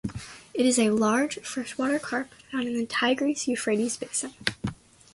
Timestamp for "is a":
0.65-0.89